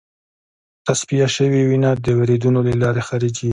تصفیه 0.87 1.27
شوې 1.35 1.61
وینه 1.69 1.91
د 2.05 2.07
وریدونو 2.19 2.59
له 2.67 2.73
لارې 2.83 3.01
خارجېږي. 3.07 3.49